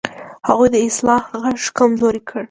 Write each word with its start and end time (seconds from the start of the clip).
هغوی 0.47 0.69
د 0.73 0.77
اصلاح 0.87 1.23
غږ 1.41 1.59
کمزوری 1.77 2.21
کړ. 2.27 2.37